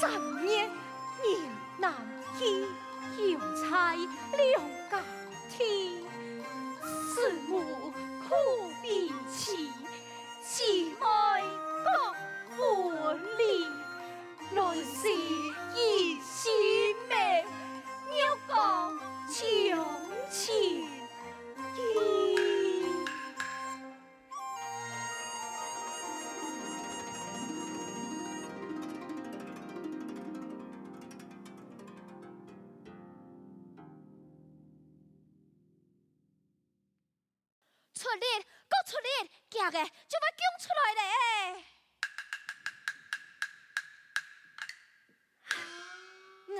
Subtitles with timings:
[0.00, 0.10] 三
[0.44, 0.68] 年
[1.22, 1.38] 牛
[1.78, 1.94] 难
[2.36, 2.50] 牵，
[3.28, 5.00] 油菜两家
[5.48, 5.58] 天。
[6.82, 7.62] 四母
[8.28, 8.34] 苦
[8.82, 9.70] 边起，
[10.42, 10.98] 慈妹
[11.84, 11.86] 各
[12.56, 13.68] 分离。
[14.54, 15.08] 乱世
[15.76, 16.50] 一姐
[17.08, 17.46] 妹，
[18.20, 18.98] 要讲
[19.28, 19.76] 情
[20.28, 20.83] 牵。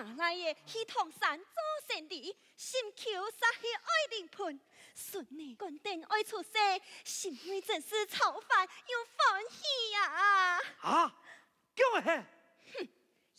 [0.00, 1.54] 我来也去唐山做
[1.86, 4.58] 生意，心口撒起爱灵盆，
[4.94, 6.48] 孙女官定爱出世，
[7.04, 10.58] 心里真是超凡又欢喜呀！
[10.80, 11.14] 啊，
[11.76, 12.24] 叫嘿！
[12.72, 12.88] 哼，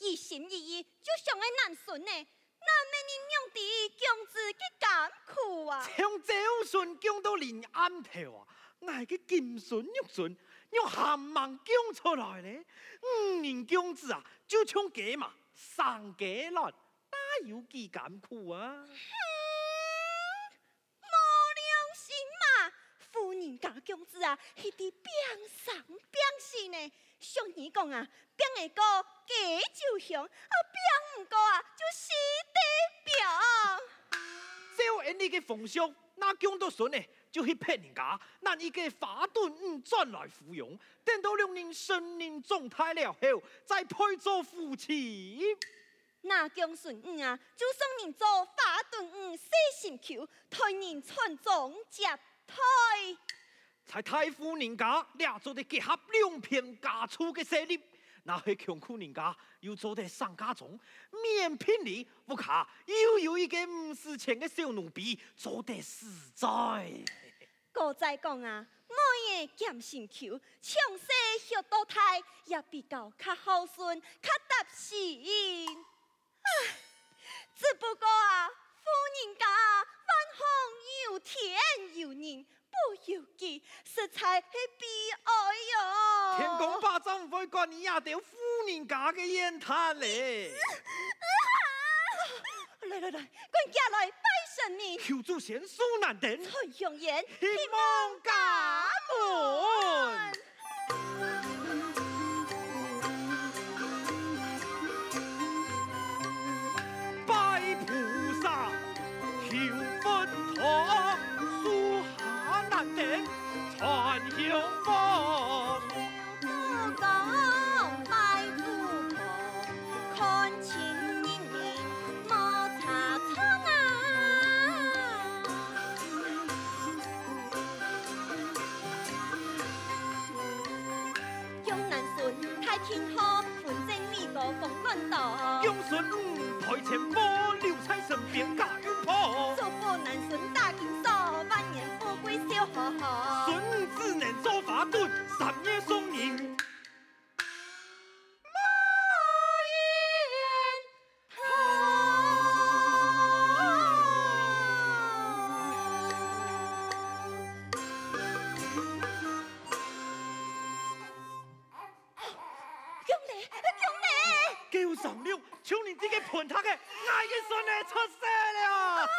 [0.00, 5.88] 一心一意就想爱男孙呢，哪没人用的公子给艰苦啊？
[5.96, 6.34] 从早
[6.66, 8.46] 顺讲到临安头啊，
[8.86, 10.36] 爱个金孙玉孙，
[10.72, 12.62] 用寒芒讲出来咧。
[13.00, 15.32] 五人公子啊，就像鸡嘛。
[15.60, 16.70] 上街了，
[17.10, 18.86] 哪有几艰苦啊？
[18.86, 18.94] 哼，
[21.02, 21.06] 没
[21.60, 22.72] 良心嘛！
[22.98, 26.92] 夫人家公子啊，系啲边上边死呢。
[27.20, 28.82] 俗语讲啊，边个
[29.26, 32.08] 给就行，啊边唔高啊，就死。
[35.10, 36.98] 照人哋嘅风俗，那讲到顺呢，
[37.32, 45.56] 就去骗人家，那一个花盾五转来芙蓉，等到两人成年状态了后，再配做夫妻。
[46.22, 49.48] 那姜顺五啊，就送人做花盾五细
[49.80, 52.54] 心裘，替人传宗接代。
[53.86, 57.80] 在太夫人家俩做的结合两片家畜的设立，
[58.30, 60.78] 那些穷苦人家又做得上家中，
[61.10, 66.48] 免聘礼不卡，又有一个五十钱的小奴婢，做得实在。
[67.72, 68.94] 哥在讲啊，我
[69.32, 71.06] 也俭心裘，从细
[71.40, 74.94] 学到大，也比较较孝顺，较踏实。
[76.42, 76.76] 唉，
[77.56, 78.84] 只不过啊，夫
[79.24, 80.08] 人家万
[80.38, 80.46] 方
[81.06, 81.58] 有天
[81.96, 82.46] 有人。
[82.70, 84.46] 不要紧，实在系
[84.78, 84.86] 悲
[85.24, 85.32] 哀
[86.80, 86.88] 哟。
[86.88, 88.36] 天公伯怎会管你丫头夫
[88.66, 90.52] 人家嘅言谈咧？
[92.88, 94.22] 来来来，管家来拜
[94.56, 98.32] 神明，求祖先恕难等，崔香言，希望家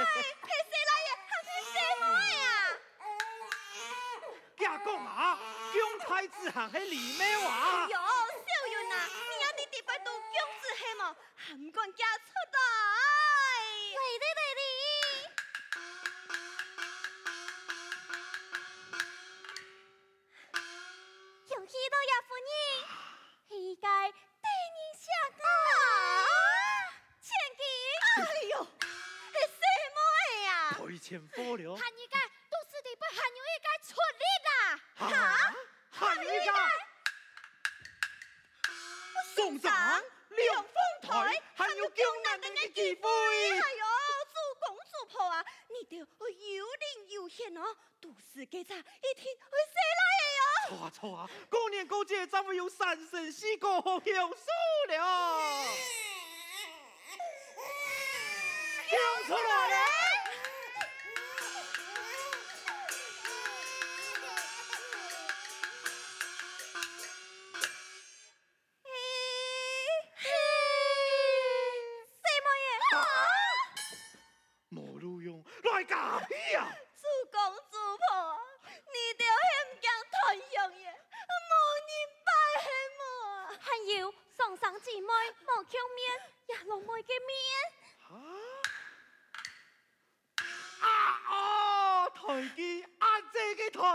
[0.00, 0.08] 了。
[6.06, 7.48] 太子行喺里面哇！
[7.50, 10.20] 哎呦，小云啊，你阿弟弟弟都姜
[10.60, 10.92] 子系
[11.70, 12.04] 管嫁
[31.10, 32.14] 喊一个，
[32.48, 34.48] 都是你不喊有一家出力的。
[34.94, 35.02] 哈？
[35.90, 36.48] 喊一个，
[39.34, 39.68] 送上
[40.28, 41.10] 两凤台，
[41.56, 43.10] 还有救难人的机会。
[43.10, 43.84] 哎呦，
[44.28, 50.42] 主公主婆啊，你哋有灵有现哦，都是给他一听会谁来的哟？
[50.68, 54.46] 错啊错啊，过年过节咱们有三生四果享受
[54.88, 55.66] 了，
[58.88, 60.19] 唱出来了。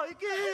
[0.05, 0.44] 送银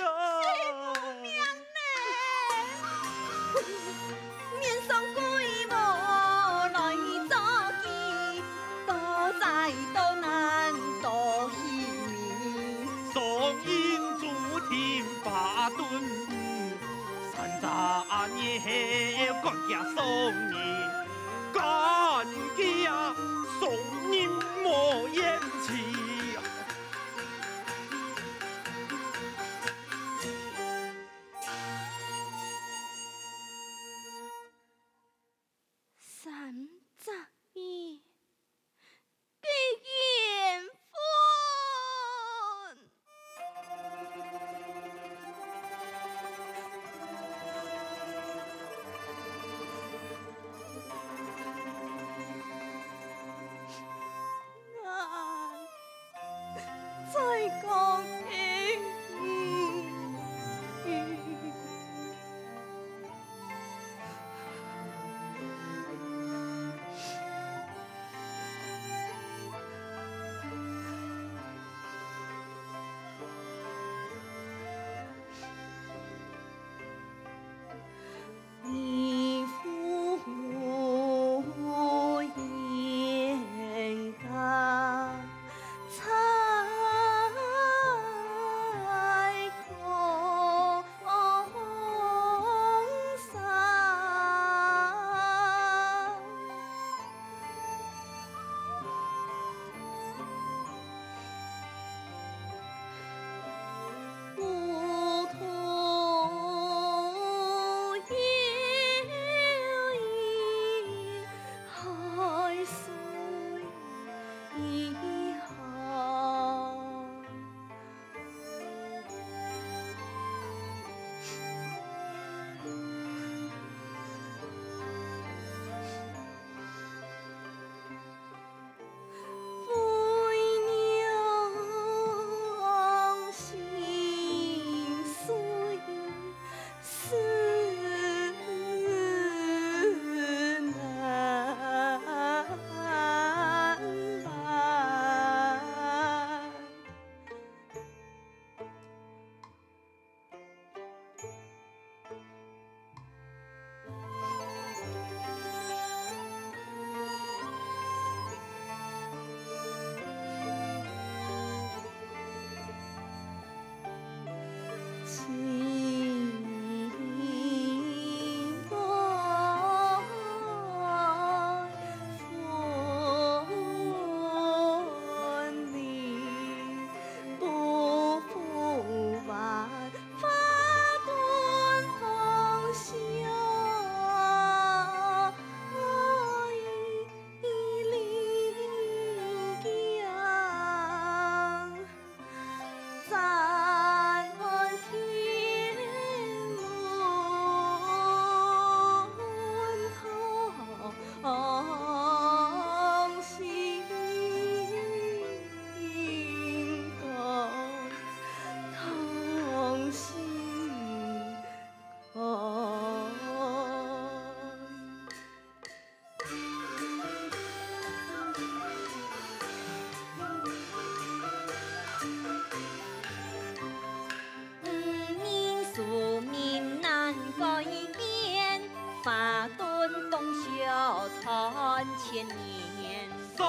[231.98, 233.41] 千年，送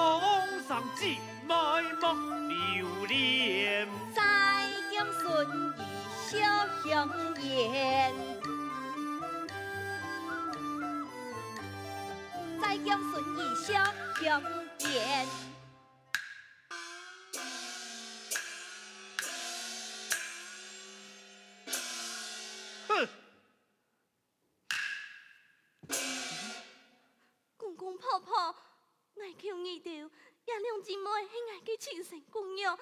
[0.67, 1.17] 上金
[1.47, 1.53] 麦
[2.01, 2.13] 莫
[2.47, 4.21] 留恋，在
[4.91, 5.81] 江顺义
[6.29, 6.31] 小
[6.89, 7.09] 香
[7.41, 8.13] 烟，
[12.61, 13.73] 在江顺义小
[14.21, 14.41] 香
[14.91, 15.27] 烟。
[28.03, 28.55] 婆婆，
[29.15, 30.11] 我求你了，
[30.45, 32.77] 爷娘姊妹系爱嘅亲生姑娘，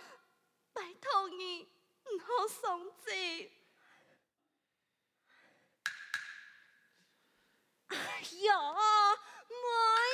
[0.74, 1.70] 拜托你
[2.06, 3.12] 唔好送走。
[7.90, 8.51] 哎呦，
[9.62, 9.63] 冇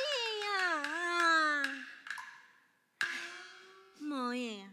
[0.04, 0.46] 嘢呀，
[4.00, 4.68] 冇嘢，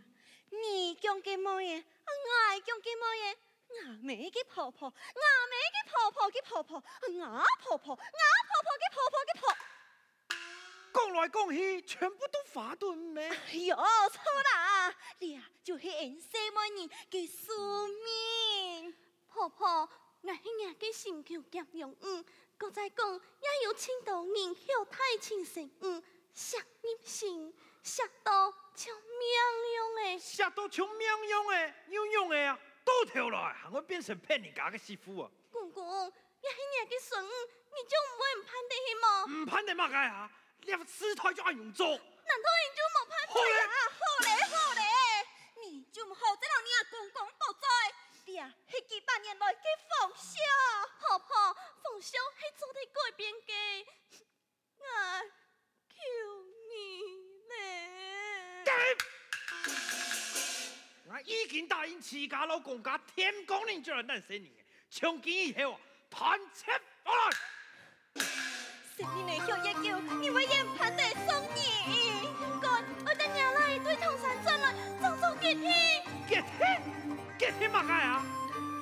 [0.49, 2.11] 你讲嘅冇嘢，我
[2.59, 3.37] 讲嘅冇嘢，
[3.85, 6.83] 阿妹嘅婆婆，阿妹嘅婆婆嘅婆婆，
[7.23, 8.44] 阿婆婆，阿。
[11.15, 13.27] 来讲去，全部都法顿咩？
[13.51, 14.21] 哎呦，错
[14.53, 14.95] 啦！
[15.19, 18.95] 你啊，就是俺西门人嘅宿命。
[19.27, 19.89] 婆婆，
[20.21, 22.25] 我系伢嘅心求夹用，嗯，
[22.57, 26.01] 刚再讲也有青岛人孝太亲神，嗯，
[26.33, 27.53] 杀人心，
[27.83, 35.29] 杀到像命样诶，杀到像命样诶，样样诶啊，倒头来，还会变成骗人家嘅媳妇啊！
[35.51, 36.11] 公公。
[36.41, 37.29] 也迄年嘅孙，你
[37.89, 39.41] 就唔会唔判得去么？
[39.41, 40.31] 唔判得嘛该啊！
[40.65, 41.87] 你事态就按用做。
[41.87, 42.01] 难道
[42.59, 43.63] 你就冇判对啊？
[43.93, 44.81] 好嘞好嘞，
[45.61, 47.67] 你就唔好再让你阿公公不在。
[48.25, 49.57] 你啊，系几百年来嘅
[49.87, 50.39] 风俗，
[50.99, 51.53] 婆婆
[51.83, 52.17] 风俗系
[52.57, 53.85] 做得改变嘅，
[54.79, 54.83] 我
[55.87, 55.95] 求
[56.71, 56.73] 你
[57.47, 57.53] 咧。
[61.07, 65.79] 我已经答应自家老公家天公人就要难生人嘅，从今以后啊，
[66.09, 66.71] 判切
[67.03, 67.37] 法来。
[68.97, 72.29] 十年内学一叫，你会演判得送你。
[72.61, 76.01] 干，我等下来对唐山转来，早早结天。
[76.25, 76.81] 给天，
[77.37, 78.23] 给天嘛该啊！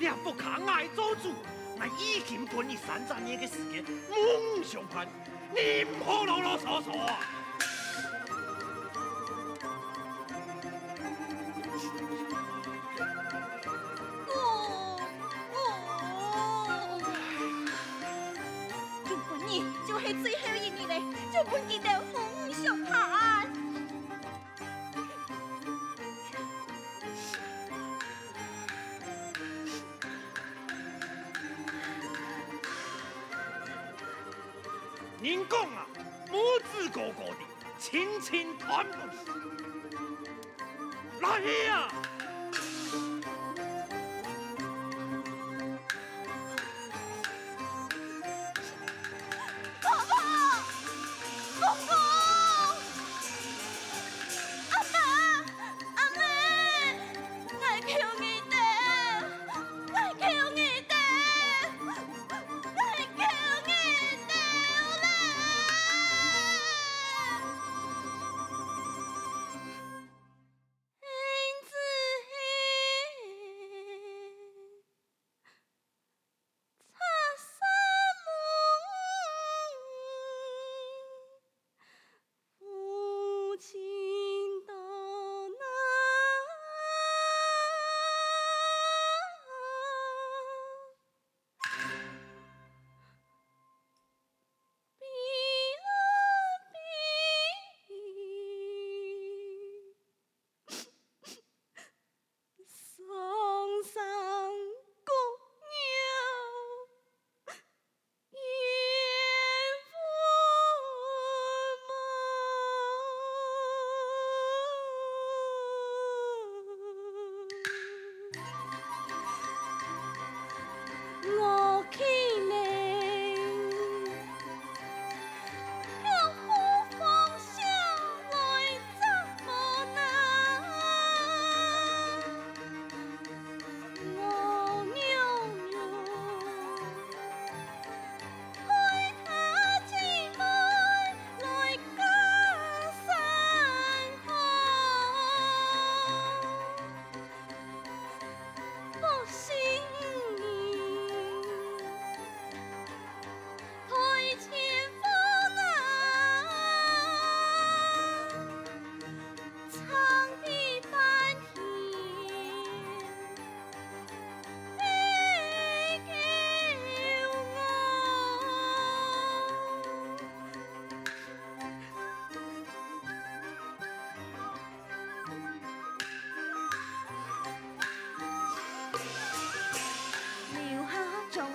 [0.00, 1.34] 你不看爱做主，
[1.80, 5.08] 我已经给你三十年的时间，梦想判，
[5.52, 6.92] 你唔好啰啰嗦嗦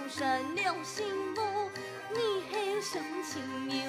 [0.09, 1.69] 山聊心窝
[2.11, 3.88] 你还想情牛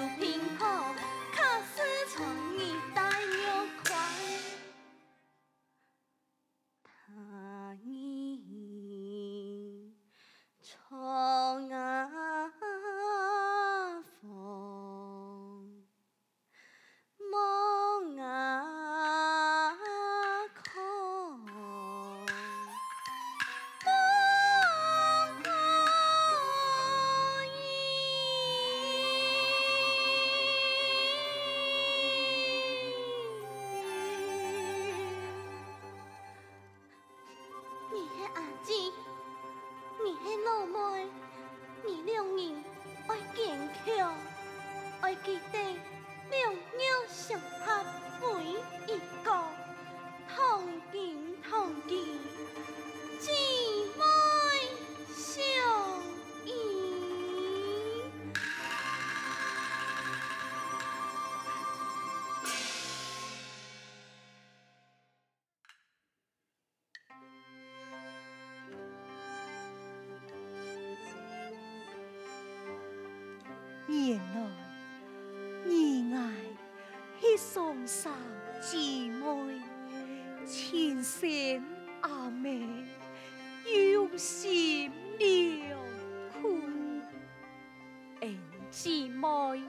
[89.21, 89.62] 妹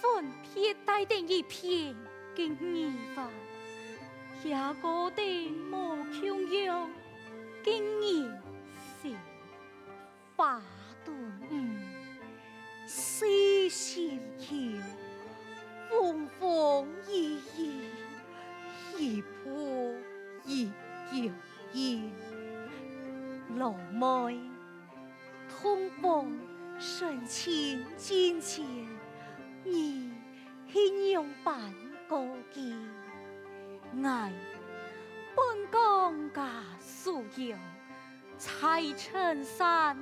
[0.00, 1.94] 分别带定一片
[2.34, 3.26] 嘅义愤，
[4.42, 6.90] 也个定无穷样
[7.62, 8.42] 经验
[38.96, 39.96] 衬衫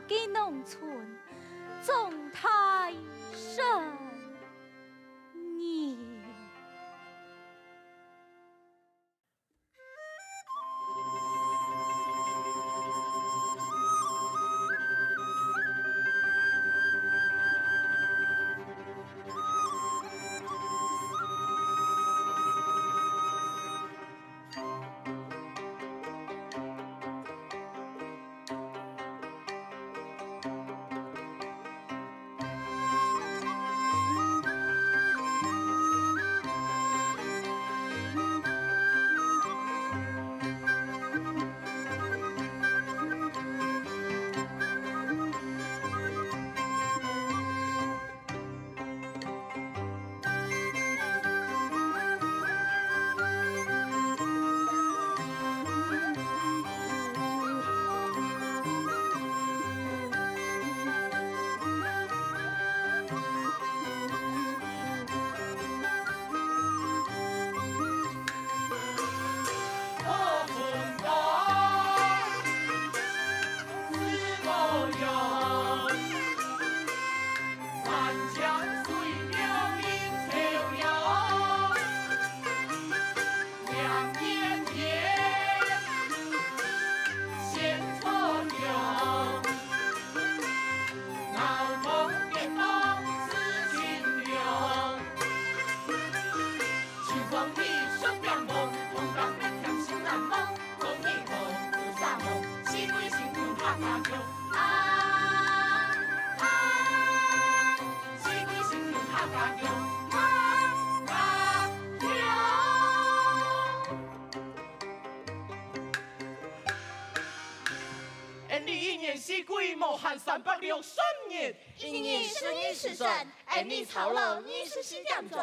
[120.32, 123.06] 三百六十年，一年是你是神，
[123.44, 125.38] 爱你操劳，你是西点做。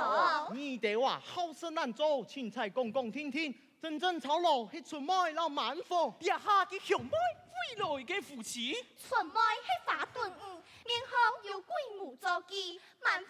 [0.52, 10.44] 你得话好生难做，青菜讲讲听听，真正操劳是出卖老满货，一下嘅熊妹未来嘅夫妻，出卖是法顿悟，
[10.88, 13.30] 面后有鬼母做基，满货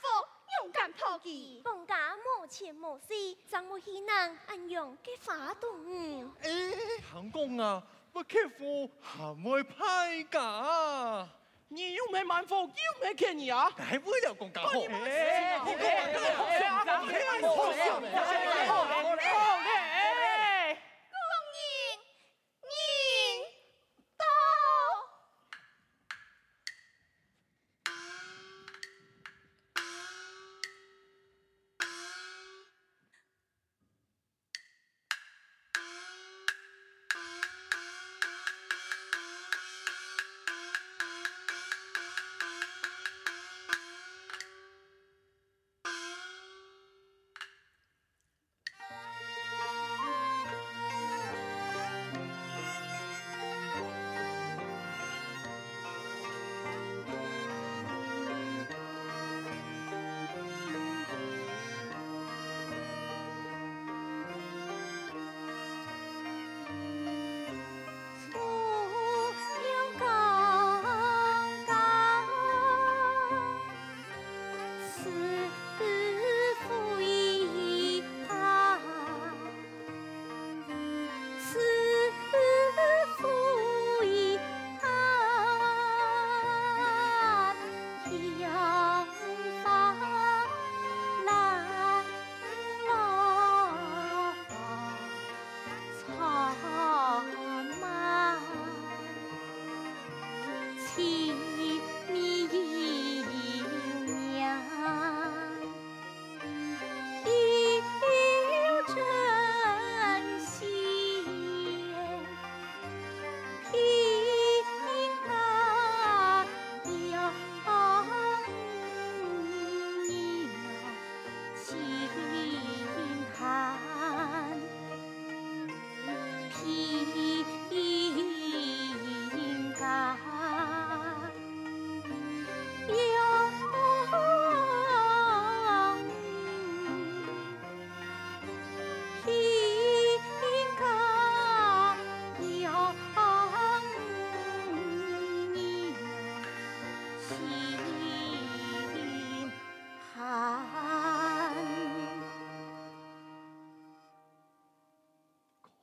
[0.62, 6.32] 勇敢讨吉，放假无钱无事，怎么可能安用嘅法顿悟？
[6.42, 6.74] 诶，
[7.12, 7.84] 行公啊！
[8.12, 11.30] 不客服还会派假？
[11.72, 12.68] 你又没满分，又
[13.00, 13.70] 没给你啊？
[13.78, 14.72] 还不了公家货？
[14.72, 14.90] 从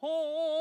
[0.07, 0.56] home.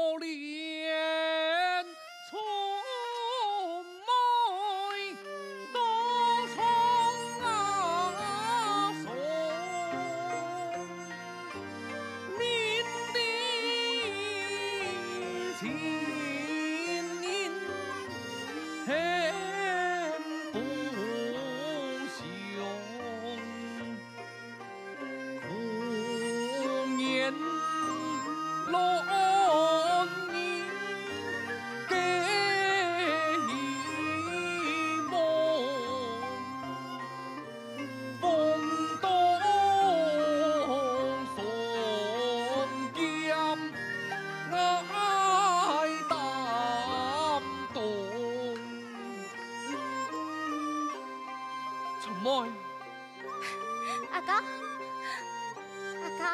[52.26, 52.32] 妹，
[54.12, 54.32] 阿哥，
[56.02, 56.26] 阿哥，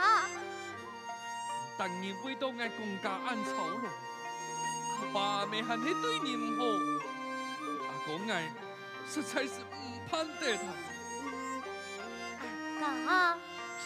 [1.77, 3.75] 当年为到爱公家安草喽，
[5.01, 6.63] 阿爸没喊你对你唔好，
[7.89, 8.49] 阿公爱
[9.05, 10.63] 实在是唔盼得他。
[12.85, 12.87] 阿
[13.33, 13.37] 哥，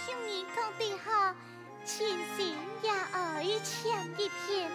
[0.06, 1.34] 兄弟同底下，
[1.84, 4.70] 亲情也爱牵一片，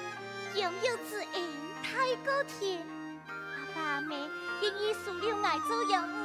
[0.57, 1.49] 拥有之恩
[1.85, 2.85] 太高天，
[3.29, 3.31] 阿
[3.77, 6.19] 爸没愿意收留爱做养。